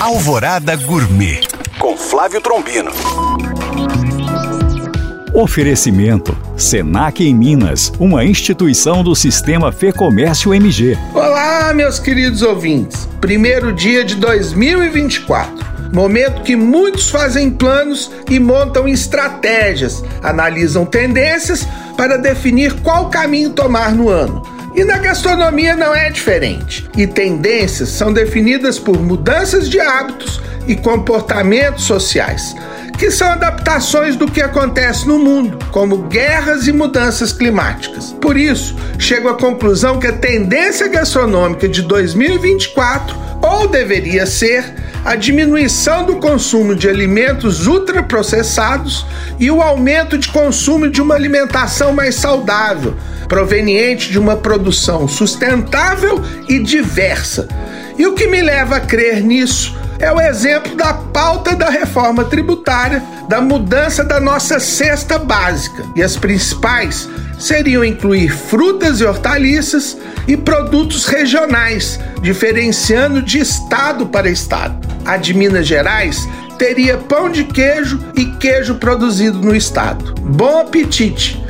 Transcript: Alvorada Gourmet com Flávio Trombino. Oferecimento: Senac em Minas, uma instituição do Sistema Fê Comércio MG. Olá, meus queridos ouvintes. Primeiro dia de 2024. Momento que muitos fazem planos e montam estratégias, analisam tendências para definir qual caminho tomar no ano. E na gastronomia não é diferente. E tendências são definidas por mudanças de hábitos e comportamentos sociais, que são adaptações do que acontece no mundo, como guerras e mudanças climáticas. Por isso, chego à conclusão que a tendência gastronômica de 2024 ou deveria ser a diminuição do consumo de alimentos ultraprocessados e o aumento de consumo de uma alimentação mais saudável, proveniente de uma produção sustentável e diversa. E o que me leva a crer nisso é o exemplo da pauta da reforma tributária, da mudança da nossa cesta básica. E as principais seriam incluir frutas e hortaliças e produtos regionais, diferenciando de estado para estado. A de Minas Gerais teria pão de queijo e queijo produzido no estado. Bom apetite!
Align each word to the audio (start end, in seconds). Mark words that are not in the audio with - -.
Alvorada 0.00 0.74
Gourmet 0.76 1.42
com 1.78 1.94
Flávio 1.94 2.40
Trombino. 2.40 2.90
Oferecimento: 5.34 6.34
Senac 6.56 7.22
em 7.22 7.34
Minas, 7.34 7.92
uma 8.00 8.24
instituição 8.24 9.04
do 9.04 9.14
Sistema 9.14 9.70
Fê 9.70 9.92
Comércio 9.92 10.54
MG. 10.54 10.96
Olá, 11.12 11.74
meus 11.74 11.98
queridos 11.98 12.40
ouvintes. 12.40 13.06
Primeiro 13.20 13.74
dia 13.74 14.02
de 14.02 14.14
2024. 14.14 15.92
Momento 15.92 16.40
que 16.44 16.56
muitos 16.56 17.10
fazem 17.10 17.50
planos 17.50 18.10
e 18.30 18.40
montam 18.40 18.88
estratégias, 18.88 20.02
analisam 20.22 20.86
tendências 20.86 21.68
para 21.94 22.16
definir 22.16 22.72
qual 22.80 23.10
caminho 23.10 23.50
tomar 23.50 23.92
no 23.92 24.08
ano. 24.08 24.59
E 24.74 24.84
na 24.84 24.98
gastronomia 24.98 25.74
não 25.74 25.94
é 25.94 26.10
diferente. 26.10 26.88
E 26.96 27.06
tendências 27.06 27.88
são 27.88 28.12
definidas 28.12 28.78
por 28.78 29.00
mudanças 29.00 29.68
de 29.68 29.80
hábitos 29.80 30.40
e 30.66 30.76
comportamentos 30.76 31.84
sociais, 31.84 32.54
que 32.98 33.10
são 33.10 33.28
adaptações 33.28 34.14
do 34.14 34.30
que 34.30 34.40
acontece 34.40 35.08
no 35.08 35.18
mundo, 35.18 35.58
como 35.72 36.02
guerras 36.02 36.68
e 36.68 36.72
mudanças 36.72 37.32
climáticas. 37.32 38.12
Por 38.20 38.36
isso, 38.36 38.76
chego 38.98 39.28
à 39.28 39.34
conclusão 39.34 39.98
que 39.98 40.06
a 40.06 40.12
tendência 40.12 40.86
gastronômica 40.86 41.68
de 41.68 41.82
2024 41.82 43.16
ou 43.42 43.66
deveria 43.66 44.26
ser 44.26 44.64
a 45.04 45.16
diminuição 45.16 46.04
do 46.04 46.16
consumo 46.16 46.74
de 46.74 46.88
alimentos 46.88 47.66
ultraprocessados 47.66 49.06
e 49.38 49.50
o 49.50 49.62
aumento 49.62 50.18
de 50.18 50.28
consumo 50.28 50.90
de 50.90 51.00
uma 51.00 51.14
alimentação 51.14 51.92
mais 51.92 52.16
saudável, 52.16 52.94
proveniente 53.30 54.10
de 54.10 54.18
uma 54.18 54.36
produção 54.36 55.06
sustentável 55.06 56.20
e 56.48 56.58
diversa. 56.58 57.46
E 57.96 58.04
o 58.04 58.12
que 58.12 58.26
me 58.26 58.42
leva 58.42 58.76
a 58.76 58.80
crer 58.80 59.22
nisso 59.22 59.78
é 60.00 60.10
o 60.10 60.20
exemplo 60.20 60.74
da 60.74 60.92
pauta 60.92 61.54
da 61.54 61.70
reforma 61.70 62.24
tributária, 62.24 63.00
da 63.28 63.40
mudança 63.40 64.02
da 64.02 64.18
nossa 64.18 64.58
cesta 64.58 65.16
básica. 65.16 65.84
E 65.94 66.02
as 66.02 66.16
principais 66.16 67.08
seriam 67.38 67.84
incluir 67.84 68.30
frutas 68.30 69.00
e 69.00 69.04
hortaliças 69.04 69.96
e 70.26 70.36
produtos 70.36 71.06
regionais, 71.06 72.00
diferenciando 72.20 73.22
de 73.22 73.38
estado 73.38 74.06
para 74.06 74.28
estado. 74.28 74.76
A 75.04 75.16
de 75.16 75.34
Minas 75.34 75.68
Gerais 75.68 76.26
teria 76.58 76.98
pão 76.98 77.30
de 77.30 77.44
queijo 77.44 78.00
e 78.16 78.24
queijo 78.24 78.74
produzido 78.74 79.38
no 79.38 79.54
estado. 79.54 80.14
Bom 80.20 80.62
apetite! 80.62 81.49